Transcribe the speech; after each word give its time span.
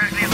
Right 0.00 0.27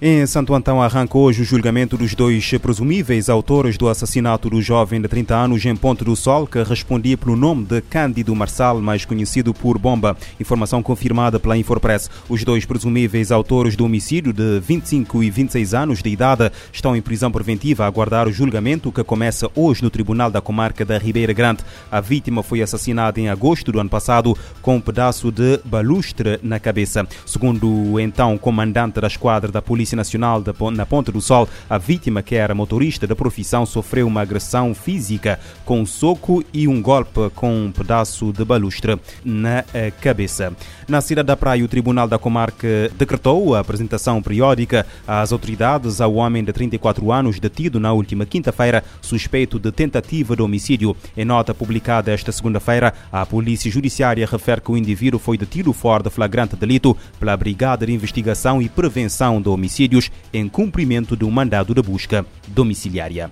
Em 0.00 0.24
Santo 0.26 0.54
Antão 0.54 0.80
arranca 0.80 1.18
hoje 1.18 1.42
o 1.42 1.44
julgamento 1.44 1.96
dos 1.96 2.14
dois 2.14 2.48
presumíveis 2.62 3.28
autores 3.28 3.76
do 3.76 3.88
assassinato 3.88 4.48
do 4.48 4.62
jovem 4.62 5.00
de 5.00 5.08
30 5.08 5.34
anos 5.34 5.66
em 5.66 5.74
Ponte 5.74 6.04
do 6.04 6.14
Sol, 6.14 6.46
que 6.46 6.62
respondia 6.62 7.18
pelo 7.18 7.34
nome 7.34 7.64
de 7.64 7.80
Cândido 7.80 8.32
Marçal, 8.32 8.80
mais 8.80 9.04
conhecido 9.04 9.52
por 9.52 9.76
Bomba. 9.76 10.16
Informação 10.38 10.84
confirmada 10.84 11.40
pela 11.40 11.58
Infopress. 11.58 12.08
Os 12.28 12.44
dois 12.44 12.64
presumíveis 12.64 13.32
autores 13.32 13.74
do 13.74 13.84
homicídio, 13.84 14.32
de 14.32 14.60
25 14.60 15.20
e 15.24 15.30
26 15.30 15.74
anos 15.74 16.00
de 16.00 16.10
idade, 16.10 16.52
estão 16.72 16.94
em 16.94 17.02
prisão 17.02 17.32
preventiva 17.32 17.82
a 17.82 17.88
aguardar 17.88 18.28
o 18.28 18.32
julgamento 18.32 18.92
que 18.92 19.02
começa 19.02 19.50
hoje 19.52 19.82
no 19.82 19.90
Tribunal 19.90 20.30
da 20.30 20.40
Comarca 20.40 20.84
da 20.84 20.96
Ribeira 20.96 21.32
Grande. 21.32 21.64
A 21.90 22.00
vítima 22.00 22.44
foi 22.44 22.62
assassinada 22.62 23.18
em 23.18 23.28
agosto 23.28 23.72
do 23.72 23.80
ano 23.80 23.90
passado 23.90 24.38
com 24.62 24.76
um 24.76 24.80
pedaço 24.80 25.32
de 25.32 25.58
balustre 25.64 26.38
na 26.40 26.60
cabeça. 26.60 27.04
Segundo 27.26 27.68
o 27.68 27.98
então 27.98 28.38
comandante 28.38 29.00
da 29.00 29.08
esquadra 29.08 29.50
da 29.50 29.60
Polícia 29.60 29.87
Polícia 29.88 29.96
Nacional 29.96 30.42
na 30.72 30.84
Ponta 30.84 31.10
do 31.10 31.20
Sol, 31.20 31.48
a 31.68 31.78
vítima, 31.78 32.22
que 32.22 32.34
era 32.34 32.54
motorista 32.54 33.06
da 33.06 33.16
profissão, 33.16 33.64
sofreu 33.64 34.06
uma 34.06 34.20
agressão 34.20 34.74
física 34.74 35.40
com 35.64 35.80
um 35.80 35.86
soco 35.86 36.44
e 36.52 36.68
um 36.68 36.82
golpe 36.82 37.30
com 37.34 37.66
um 37.66 37.72
pedaço 37.72 38.32
de 38.32 38.44
balustre 38.44 38.98
na 39.24 39.64
eh, 39.72 39.90
cabeça. 39.90 40.52
Na 40.86 41.00
cidade 41.00 41.26
da 41.26 41.36
Praia, 41.36 41.64
o 41.64 41.68
Tribunal 41.68 42.06
da 42.06 42.18
Comarca 42.18 42.90
decretou 42.98 43.54
a 43.54 43.60
apresentação 43.60 44.20
periódica 44.22 44.86
às 45.06 45.32
autoridades 45.32 46.00
ao 46.00 46.14
homem 46.14 46.44
de 46.44 46.52
34 46.52 47.10
anos 47.10 47.38
detido 47.38 47.80
na 47.80 47.92
última 47.92 48.26
quinta-feira, 48.26 48.84
suspeito 49.00 49.58
de 49.58 49.72
tentativa 49.72 50.36
de 50.36 50.42
homicídio. 50.42 50.96
Em 51.16 51.24
nota 51.24 51.54
publicada 51.54 52.12
esta 52.12 52.32
segunda-feira, 52.32 52.92
a 53.10 53.24
Polícia 53.24 53.70
Judiciária 53.70 54.26
refere 54.26 54.60
que 54.60 54.70
o 54.70 54.76
indivíduo 54.76 55.20
foi 55.20 55.38
detido 55.38 55.72
fora 55.72 56.02
de 56.02 56.10
flagrante 56.10 56.56
delito 56.56 56.96
pela 57.18 57.36
Brigada 57.36 57.86
de 57.86 57.92
Investigação 57.92 58.60
e 58.60 58.68
Prevenção 58.68 59.40
do 59.40 59.52
Homicídio 59.52 59.77
homicídios 59.78 60.10
em 60.32 60.48
cumprimento 60.48 61.16
de 61.16 61.24
um 61.24 61.30
mandado 61.30 61.72
de 61.72 61.82
busca 61.82 62.26
domiciliária. 62.48 63.30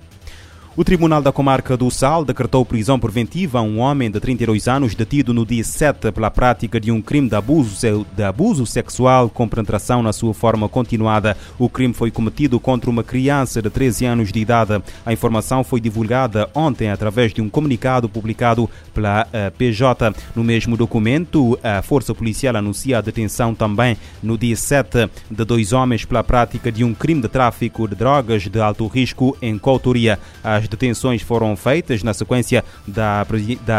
O 0.78 0.84
Tribunal 0.84 1.22
da 1.22 1.32
Comarca 1.32 1.74
do 1.74 1.90
Sal 1.90 2.22
decretou 2.22 2.62
prisão 2.62 2.98
preventiva 2.98 3.60
a 3.60 3.62
um 3.62 3.78
homem 3.78 4.10
de 4.10 4.20
32 4.20 4.68
anos 4.68 4.94
detido 4.94 5.32
no 5.32 5.46
dia 5.46 5.64
7 5.64 6.12
pela 6.12 6.30
prática 6.30 6.78
de 6.78 6.92
um 6.92 7.00
crime 7.00 7.30
de 7.30 7.34
abuso, 7.34 8.04
de 8.14 8.22
abuso 8.22 8.66
sexual 8.66 9.30
com 9.30 9.48
penetração 9.48 10.02
na 10.02 10.12
sua 10.12 10.34
forma 10.34 10.68
continuada. 10.68 11.34
O 11.58 11.70
crime 11.70 11.94
foi 11.94 12.10
cometido 12.10 12.60
contra 12.60 12.90
uma 12.90 13.02
criança 13.02 13.62
de 13.62 13.70
13 13.70 14.04
anos 14.04 14.30
de 14.30 14.38
idade. 14.38 14.82
A 15.06 15.14
informação 15.14 15.64
foi 15.64 15.80
divulgada 15.80 16.50
ontem 16.54 16.90
através 16.90 17.32
de 17.32 17.40
um 17.40 17.48
comunicado 17.48 18.06
publicado 18.06 18.68
pela 18.92 19.26
eh, 19.32 19.48
PJ. 19.48 20.14
No 20.34 20.44
mesmo 20.44 20.76
documento, 20.76 21.58
a 21.62 21.80
Força 21.80 22.14
Policial 22.14 22.54
anuncia 22.54 22.98
a 22.98 23.00
detenção 23.00 23.54
também 23.54 23.96
no 24.22 24.36
dia 24.36 24.54
7 24.54 25.08
de 25.30 25.42
dois 25.42 25.72
homens 25.72 26.04
pela 26.04 26.22
prática 26.22 26.70
de 26.70 26.84
um 26.84 26.92
crime 26.92 27.22
de 27.22 27.28
tráfico 27.28 27.88
de 27.88 27.94
drogas 27.94 28.42
de 28.42 28.60
alto 28.60 28.86
risco 28.88 29.34
em 29.40 29.56
coautoria. 29.56 30.18
As 30.44 30.65
as 30.66 30.68
detenções 30.68 31.22
foram 31.22 31.56
feitas 31.56 32.02
na 32.02 32.12
sequência 32.12 32.64
da, 32.86 33.24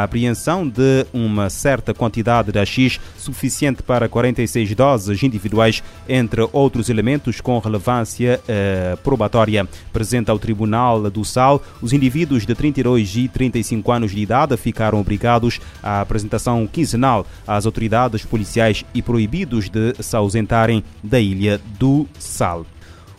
apreensão 0.04 0.68
de 0.68 1.06
uma 1.14 1.50
certa 1.50 1.94
quantidade 1.94 2.52
de 2.52 2.60
AX 2.60 3.00
suficiente 3.18 3.84
para 3.84 4.08
46 4.08 4.74
doses 4.74 5.22
individuais, 5.22 5.84
entre 6.08 6.48
outros 6.54 6.90
elementos 6.90 7.42
com 7.42 7.60
relevância 7.60 8.40
eh, 8.48 8.98
probatória. 9.04 9.68
Presente 9.92 10.32
ao 10.32 10.40
Tribunal 10.40 11.10
do 11.10 11.26
Sal, 11.26 11.62
os 11.82 11.92
indivíduos 11.92 12.46
de 12.46 12.56
32 12.56 13.18
e 13.18 13.28
35 13.28 13.92
anos 13.92 14.12
de 14.12 14.22
idade 14.22 14.56
ficaram 14.56 15.00
obrigados 15.00 15.60
à 15.84 16.00
apresentação 16.02 16.66
quinzenal 16.66 17.28
às 17.46 17.66
autoridades 17.66 18.24
policiais 18.24 18.86
e 18.94 19.02
proibidos 19.02 19.70
de 19.70 19.94
se 20.00 20.16
ausentarem 20.16 20.84
da 21.04 21.20
Ilha 21.20 21.60
do 21.78 22.08
Sal. 22.18 22.66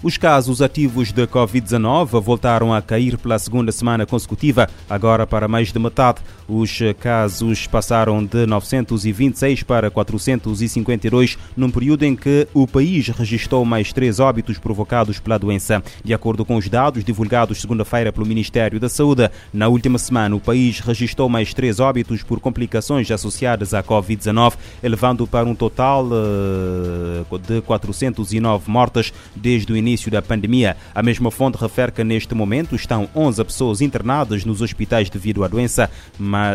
Os 0.01 0.17
casos 0.17 0.63
ativos 0.63 1.11
de 1.11 1.27
Covid-19 1.27 2.23
voltaram 2.23 2.73
a 2.73 2.81
cair 2.81 3.19
pela 3.19 3.37
segunda 3.37 3.73
semana 3.73 4.07
consecutiva, 4.07 4.69
agora 4.89 5.27
para 5.27 5.49
mais 5.49 5.73
de 5.73 5.79
metade. 5.81 6.21
Os 6.47 6.79
casos 7.01 7.67
passaram 7.67 8.25
de 8.25 8.47
926 8.47 9.65
para 9.65 9.91
452 9.91 11.37
num 11.57 11.69
período 11.69 12.05
em 12.05 12.15
que 12.15 12.47
o 12.55 12.65
país 12.65 13.09
registrou 13.09 13.65
mais 13.65 13.93
três 13.93 14.21
óbitos 14.21 14.57
provocados 14.57 15.19
pela 15.19 15.37
doença. 15.37 15.83
De 16.05 16.15
acordo 16.15 16.45
com 16.45 16.55
os 16.55 16.69
dados 16.69 17.03
divulgados 17.03 17.61
segunda-feira 17.61 18.13
pelo 18.13 18.25
Ministério 18.25 18.79
da 18.79 18.89
Saúde, 18.89 19.29
na 19.53 19.67
última 19.67 19.99
semana 19.99 20.37
o 20.37 20.41
país 20.41 20.79
registrou 20.79 21.29
mais 21.29 21.53
três 21.53 21.81
óbitos 21.81 22.23
por 22.23 22.39
complicações 22.39 23.11
associadas 23.11 23.75
à 23.75 23.83
Covid-19, 23.83 24.55
elevando 24.81 25.27
para 25.27 25.49
um 25.49 25.57
total 25.57 26.07
eh, 26.13 27.39
de 27.49 27.61
409 27.63 28.71
mortes 28.71 29.13
desde 29.35 29.73
o 29.73 29.77
início 29.77 29.88
início 29.89 30.11
da 30.11 30.21
pandemia. 30.21 30.77
A 30.95 31.03
mesma 31.03 31.31
fonte 31.31 31.57
refere 31.57 31.93
que 31.93 32.05
neste 32.05 32.35
momento 32.35 32.77
estão 32.77 33.09
11 33.17 33.43
pessoas 33.45 33.81
internadas 33.81 34.45
nos 34.45 34.61
hospitais 34.61 35.09
devido 35.09 35.43
à 35.43 35.49
doença, 35.49 35.91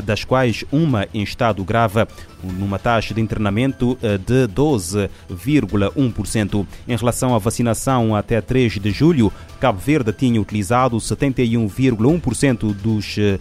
das 0.05 0.23
quais 0.23 0.63
uma 0.71 1.07
em 1.13 1.23
estado 1.23 1.63
grave, 1.63 2.05
numa 2.43 2.77
taxa 2.77 3.13
de 3.13 3.21
internamento 3.21 3.97
eh, 4.03 4.17
de 4.17 4.47
12,1%. 4.53 6.67
Em 6.87 6.95
relação 6.95 7.33
à 7.33 7.37
vacinação 7.37 8.15
até 8.15 8.41
3 8.41 8.79
de 8.79 8.91
julho, 8.91 9.31
Cabo 9.59 9.79
Verde 9.79 10.11
tinha 10.11 10.41
utilizado 10.41 10.97
71,1% 10.97 12.73
dos 12.73 13.15
uh, 13.17 13.39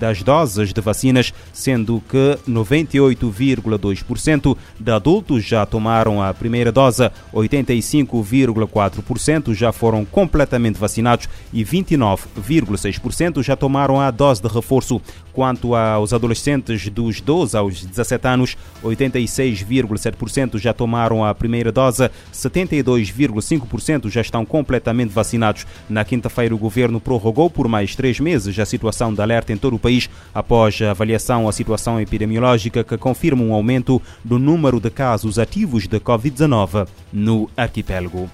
das 0.00 0.22
doses 0.22 0.72
de 0.72 0.80
vacinas, 0.80 1.34
sendo 1.52 2.02
que 2.08 2.38
98,2% 2.48 4.56
de 4.80 4.90
adultos 4.90 5.44
já 5.44 5.66
tomaram 5.66 6.22
a 6.22 6.32
primeira 6.32 6.72
dose, 6.72 7.10
85,4% 7.34 9.52
já 9.52 9.70
foram 9.70 10.06
completamente 10.06 10.78
vacinados 10.78 11.28
e 11.52 11.62
29,6% 11.62 13.42
já 13.42 13.54
tomaram 13.54 14.00
a 14.00 14.10
dose 14.10 14.40
de 14.40 14.48
reforço. 14.48 15.02
Quanto 15.34 15.74
aos 15.74 16.12
adolescentes 16.12 16.88
dos 16.88 17.20
12 17.20 17.56
aos 17.56 17.84
17 17.84 18.26
anos, 18.26 18.56
86,7% 18.82 20.58
já 20.58 20.72
tomaram 20.72 21.24
a 21.24 21.34
primeira 21.34 21.70
dose, 21.70 22.10
72,5% 22.32 24.08
já 24.08 24.22
estão 24.22 24.46
completamente 24.46 25.10
vacinados. 25.10 25.66
Na 25.88 26.04
quinta-feira, 26.04 26.54
o 26.54 26.58
governo 26.58 27.00
prorrogou 27.00 27.50
por 27.50 27.68
mais 27.68 27.94
três 27.94 28.18
meses 28.18 28.58
a 28.58 28.64
situação 28.64 29.12
de 29.12 29.20
alerta 29.20 29.52
em 29.52 29.56
todo 29.56 29.76
o 29.76 29.78
país, 29.78 29.89
após 30.34 30.80
a 30.82 30.90
avaliação 30.90 31.48
a 31.48 31.52
situação 31.52 32.00
epidemiológica 32.00 32.84
que 32.84 32.96
confirma 32.96 33.42
um 33.42 33.52
aumento 33.52 34.00
do 34.24 34.38
número 34.38 34.80
de 34.80 34.90
casos 34.90 35.38
ativos 35.38 35.86
de 35.88 35.98
Covid-19 35.98 36.86
no 37.12 37.48
arquipélago. 37.56 38.30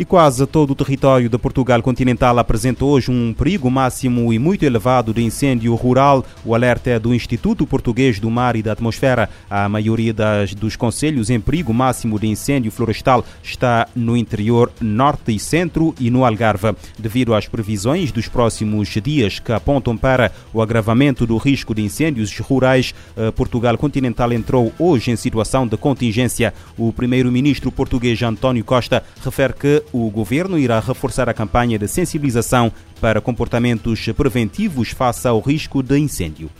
E 0.00 0.04
quase 0.06 0.46
todo 0.46 0.70
o 0.70 0.74
território 0.74 1.28
de 1.28 1.36
Portugal 1.36 1.82
continental 1.82 2.38
apresenta 2.38 2.86
hoje 2.86 3.10
um 3.10 3.34
perigo 3.34 3.70
máximo 3.70 4.32
e 4.32 4.38
muito 4.38 4.64
elevado 4.64 5.12
de 5.12 5.22
incêndio 5.22 5.74
rural. 5.74 6.24
O 6.42 6.54
alerta 6.54 6.88
é 6.88 6.98
do 6.98 7.14
Instituto 7.14 7.66
Português 7.66 8.18
do 8.18 8.30
Mar 8.30 8.56
e 8.56 8.62
da 8.62 8.72
Atmosfera. 8.72 9.28
A 9.50 9.68
maioria 9.68 10.14
das, 10.14 10.54
dos 10.54 10.74
conselhos 10.74 11.28
em 11.28 11.38
perigo 11.38 11.74
máximo 11.74 12.18
de 12.18 12.26
incêndio 12.26 12.72
florestal 12.72 13.22
está 13.42 13.86
no 13.94 14.16
interior 14.16 14.72
norte 14.80 15.34
e 15.34 15.38
centro 15.38 15.94
e 16.00 16.08
no 16.08 16.24
Algarve. 16.24 16.74
Devido 16.98 17.34
às 17.34 17.46
previsões 17.46 18.10
dos 18.10 18.26
próximos 18.26 18.88
dias 19.04 19.38
que 19.38 19.52
apontam 19.52 19.98
para 19.98 20.32
o 20.50 20.62
agravamento 20.62 21.26
do 21.26 21.36
risco 21.36 21.74
de 21.74 21.82
incêndios 21.82 22.34
rurais, 22.38 22.94
eh, 23.18 23.30
Portugal 23.32 23.76
continental 23.76 24.32
entrou 24.32 24.72
hoje 24.78 25.10
em 25.10 25.16
situação 25.16 25.66
de 25.66 25.76
contingência. 25.76 26.54
O 26.78 26.90
primeiro-ministro 26.90 27.70
português 27.70 28.22
António 28.22 28.64
Costa 28.64 29.04
refere 29.22 29.52
que 29.52 29.89
o 29.92 30.10
governo 30.10 30.58
irá 30.58 30.78
reforçar 30.80 31.28
a 31.28 31.34
campanha 31.34 31.78
de 31.78 31.88
sensibilização 31.88 32.72
para 33.00 33.20
comportamentos 33.20 34.06
preventivos 34.16 34.90
face 34.90 35.26
ao 35.26 35.40
risco 35.40 35.82
de 35.82 35.98
incêndio. 35.98 36.50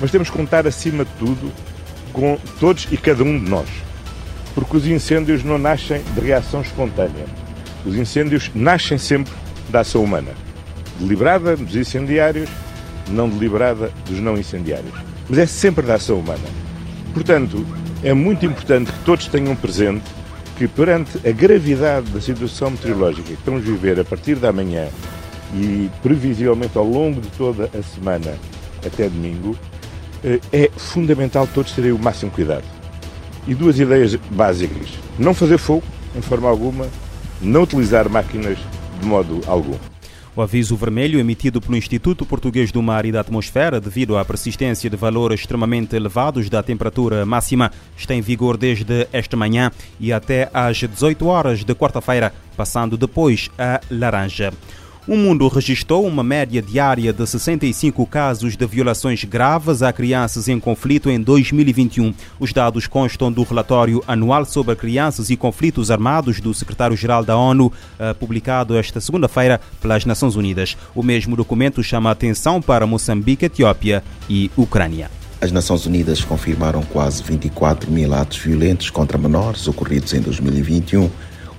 Mas 0.00 0.10
temos 0.10 0.30
que 0.30 0.36
contar, 0.36 0.66
acima 0.66 1.04
de 1.04 1.10
tudo, 1.18 1.52
com 2.12 2.38
todos 2.58 2.88
e 2.90 2.96
cada 2.96 3.22
um 3.22 3.38
de 3.38 3.48
nós. 3.48 3.68
Porque 4.54 4.76
os 4.76 4.86
incêndios 4.86 5.44
não 5.44 5.58
nascem 5.58 6.02
de 6.14 6.20
reação 6.20 6.62
espontânea. 6.62 7.26
Os 7.84 7.94
incêndios 7.94 8.50
nascem 8.54 8.98
sempre 8.98 9.32
da 9.68 9.80
ação 9.80 10.02
humana. 10.02 10.32
Deliberada 10.98 11.56
dos 11.56 11.76
incendiários, 11.76 12.48
não 13.08 13.28
deliberada 13.28 13.92
dos 14.06 14.18
não 14.18 14.36
incendiários. 14.36 14.94
Mas 15.28 15.38
é 15.38 15.46
sempre 15.46 15.86
da 15.86 15.94
ação 15.94 16.18
humana. 16.18 16.40
Portanto, 17.14 17.64
é 18.02 18.12
muito 18.12 18.44
importante 18.46 18.90
que 18.90 18.98
todos 19.04 19.26
tenham 19.26 19.54
presente 19.54 20.04
que 20.60 20.68
perante 20.68 21.26
a 21.26 21.32
gravidade 21.32 22.10
da 22.10 22.20
situação 22.20 22.72
meteorológica 22.72 23.28
que 23.28 23.32
estamos 23.32 23.62
a 23.62 23.64
viver 23.64 23.98
a 23.98 24.04
partir 24.04 24.34
da 24.34 24.52
manhã 24.52 24.88
e 25.54 25.88
previsivelmente 26.02 26.76
ao 26.76 26.84
longo 26.84 27.18
de 27.18 27.28
toda 27.30 27.70
a 27.72 27.82
semana 27.82 28.34
até 28.86 29.08
domingo, 29.08 29.56
eh, 30.22 30.38
é 30.52 30.70
fundamental 30.76 31.48
todos 31.54 31.72
terem 31.72 31.92
o 31.92 31.98
máximo 31.98 32.30
cuidado. 32.30 32.64
E 33.48 33.54
duas 33.54 33.80
ideias 33.80 34.14
básicas. 34.32 34.90
Não 35.18 35.32
fazer 35.32 35.56
fogo, 35.56 35.82
em 36.14 36.20
forma 36.20 36.50
alguma, 36.50 36.86
não 37.40 37.62
utilizar 37.62 38.06
máquinas 38.10 38.58
de 39.00 39.06
modo 39.06 39.40
algum. 39.46 39.89
O 40.36 40.42
aviso 40.42 40.76
vermelho 40.76 41.18
emitido 41.18 41.60
pelo 41.60 41.76
Instituto 41.76 42.24
Português 42.24 42.70
do 42.70 42.80
Mar 42.80 43.04
e 43.04 43.10
da 43.10 43.20
Atmosfera 43.20 43.80
devido 43.80 44.16
à 44.16 44.24
persistência 44.24 44.88
de 44.88 44.96
valores 44.96 45.40
extremamente 45.40 45.96
elevados 45.96 46.48
da 46.48 46.62
temperatura 46.62 47.26
máxima 47.26 47.72
está 47.96 48.14
em 48.14 48.20
vigor 48.20 48.56
desde 48.56 49.08
esta 49.12 49.36
manhã 49.36 49.72
e 49.98 50.12
até 50.12 50.48
às 50.54 50.76
18 50.76 51.26
horas 51.26 51.64
de 51.64 51.74
quarta-feira, 51.74 52.32
passando 52.56 52.96
depois 52.96 53.50
a 53.58 53.80
laranja. 53.90 54.52
O 55.10 55.16
mundo 55.16 55.48
registrou 55.48 56.06
uma 56.06 56.22
média 56.22 56.62
diária 56.62 57.12
de 57.12 57.26
65 57.26 58.06
casos 58.06 58.56
de 58.56 58.64
violações 58.64 59.24
graves 59.24 59.82
a 59.82 59.92
crianças 59.92 60.46
em 60.46 60.60
conflito 60.60 61.10
em 61.10 61.20
2021. 61.20 62.14
Os 62.38 62.52
dados 62.52 62.86
constam 62.86 63.32
do 63.32 63.42
relatório 63.42 64.04
anual 64.06 64.44
sobre 64.44 64.76
crianças 64.76 65.28
e 65.28 65.36
conflitos 65.36 65.90
armados 65.90 66.40
do 66.40 66.54
secretário-geral 66.54 67.24
da 67.24 67.36
ONU, 67.36 67.72
eh, 67.98 68.14
publicado 68.14 68.78
esta 68.78 69.00
segunda-feira 69.00 69.60
pelas 69.82 70.04
Nações 70.04 70.36
Unidas. 70.36 70.76
O 70.94 71.02
mesmo 71.02 71.34
documento 71.34 71.82
chama 71.82 72.10
a 72.10 72.12
atenção 72.12 72.62
para 72.62 72.86
Moçambique, 72.86 73.46
Etiópia 73.46 74.04
e 74.28 74.48
Ucrânia. 74.56 75.10
As 75.40 75.50
Nações 75.50 75.86
Unidas 75.86 76.22
confirmaram 76.22 76.82
quase 76.82 77.20
24 77.24 77.90
mil 77.90 78.14
atos 78.14 78.38
violentos 78.38 78.90
contra 78.90 79.18
menores 79.18 79.66
ocorridos 79.66 80.14
em 80.14 80.20
2021 80.20 81.10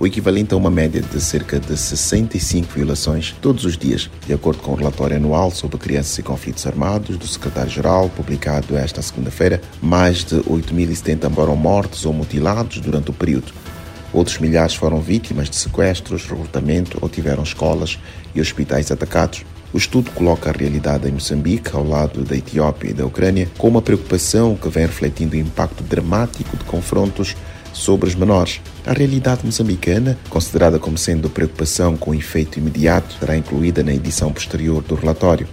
o 0.02 0.08
equivalente 0.08 0.52
a 0.52 0.58
uma 0.58 0.72
média 0.72 1.00
de 1.00 1.22
cerca 1.22 1.60
de 1.60 1.78
65 1.78 2.74
violações 2.74 3.36
todos 3.40 3.66
os 3.66 3.78
dias, 3.78 4.10
de 4.26 4.34
acordo 4.34 4.60
com 4.60 4.72
o 4.72 4.76
relatório 4.76 5.16
anual 5.16 5.52
sobre 5.52 5.78
crianças 5.78 6.18
e 6.18 6.24
conflitos 6.24 6.66
armados 6.66 7.18
do 7.18 7.28
secretário-geral, 7.28 8.10
publicado 8.10 8.76
esta 8.76 9.00
segunda-feira. 9.04 9.62
Mais 9.80 10.24
de 10.24 10.38
8.070 10.38 11.32
foram 11.32 11.56
mortos 11.56 12.04
ou 12.04 12.14
mutilados 12.14 12.80
durante 12.80 13.12
o 13.12 13.14
período. 13.14 13.54
Outros 14.12 14.40
milhares 14.40 14.74
foram 14.74 15.00
vítimas 15.00 15.48
de 15.52 15.56
sequestros, 15.56 16.26
recrutamento 16.26 16.98
ou 17.00 17.08
tiveram 17.08 17.44
escolas 17.44 18.00
e 18.34 18.42
hospitais 18.42 18.90
atacados. 18.90 19.46
O 19.72 19.78
estudo 19.78 20.10
coloca 20.10 20.50
a 20.50 20.54
realidade 20.54 21.08
em 21.08 21.12
Moçambique, 21.12 21.76
ao 21.76 21.88
lado 21.88 22.24
da 22.24 22.36
Etiópia 22.36 22.90
e 22.90 22.94
da 22.94 23.06
Ucrânia, 23.06 23.48
com 23.56 23.68
uma 23.68 23.84
preocupação 23.84 24.56
que 24.56 24.68
vem 24.68 24.88
refletindo 24.88 25.36
o 25.36 25.40
impacto 25.40 25.84
dramático 25.84 26.58
de 26.58 26.64
confrontos 26.64 27.36
sobre 27.74 28.08
os 28.08 28.16
menores. 28.16 28.62
A 28.86 28.94
realidade 28.94 29.46
moçambicana, 29.46 30.18
considerada 30.30 30.80
como 30.80 30.98
sendo 30.98 31.30
preocupação 31.30 31.96
com 31.96 32.14
efeito 32.14 32.60
imediato, 32.60 33.16
será 33.20 33.38
incluída 33.38 33.84
na 33.84 33.94
edição 33.94 34.32
posterior 34.32 34.82
do 34.84 34.96
relatório. 34.96 35.48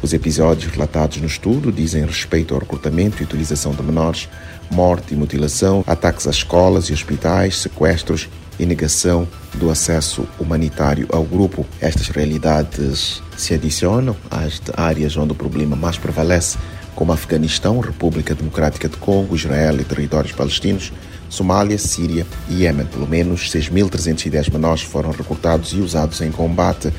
Os 0.00 0.12
episódios 0.12 0.70
relatados 0.70 1.16
no 1.18 1.26
estudo 1.26 1.72
dizem 1.72 2.04
respeito 2.04 2.54
ao 2.54 2.60
recrutamento 2.60 3.20
e 3.20 3.24
utilização 3.24 3.72
de 3.72 3.82
menores, 3.82 4.28
morte 4.70 5.12
e 5.12 5.16
mutilação, 5.16 5.82
ataques 5.86 6.26
às 6.26 6.36
escolas 6.36 6.88
e 6.88 6.92
hospitais, 6.92 7.56
sequestros 7.56 8.28
e 8.58 8.66
negação 8.66 9.26
do 9.54 9.70
acesso 9.70 10.26
humanitário 10.38 11.08
ao 11.10 11.24
grupo. 11.24 11.66
Estas 11.80 12.08
realidades 12.08 13.22
se 13.36 13.54
adicionam 13.54 14.16
às 14.30 14.60
áreas 14.76 15.16
onde 15.16 15.32
o 15.32 15.36
problema 15.36 15.74
mais 15.74 15.96
prevalece, 15.96 16.58
como 16.94 17.12
Afeganistão, 17.12 17.78
República 17.80 18.34
Democrática 18.34 18.88
de 18.88 18.96
Congo, 18.96 19.36
Israel 19.36 19.80
e 19.80 19.84
territórios 19.84 20.32
palestinos, 20.32 20.92
Somália, 21.28 21.78
Síria 21.78 22.26
e 22.48 22.62
Iêmen. 22.62 22.86
Pelo 22.86 23.06
menos 23.06 23.50
6.310 23.50 24.52
menores 24.52 24.82
foram 24.82 25.10
recrutados 25.10 25.72
e 25.72 25.76
usados 25.76 26.20
em 26.20 26.30
combate. 26.30 26.92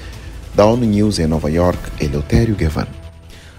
Da 0.56 0.66
ONU 0.66 0.86
News 0.86 1.20
em 1.20 1.28
Nova 1.28 1.50
York, 1.50 1.80
Eleutério 2.04 2.56
Gavan. 2.56 2.88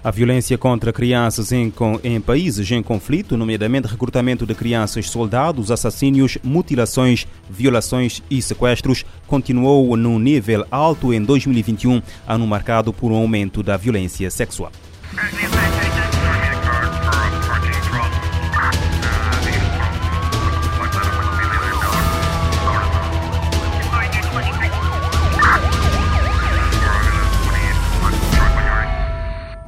A 0.03 0.11
violência 0.11 0.57
contra 0.57 0.95
crianças 0.95 1.53
em, 1.53 1.71
em, 2.03 2.21
países 2.21 2.71
em 2.71 2.83
conflito, 2.83 3.37
nomeadamente 3.37 3.87
recrutamento 3.87 4.47
de 4.47 4.55
crianças 4.55 5.11
soldados, 5.11 5.71
assassínios, 5.71 6.39
mutilações, 6.43 7.27
violações 7.51 8.23
e 8.31 8.41
sequestros, 8.41 9.05
continuou 9.27 9.95
num 9.99 10.19
nível 10.19 10.67
alto 10.71 11.13
em 11.13 11.23
2021, 11.23 12.01
ano 12.27 12.47
marcado 12.47 12.95
por 12.95 13.13
um 13.13 13.17
aumento 13.17 13.63
da 13.63 13.77
violência 13.77 14.31
sexual. 14.31 14.73